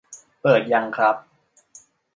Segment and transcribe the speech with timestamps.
[0.41, 1.15] เปิด ยังครับ